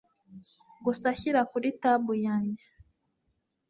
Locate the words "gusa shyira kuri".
0.85-1.67